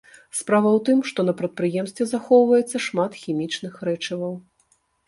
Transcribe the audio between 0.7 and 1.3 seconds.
тым, што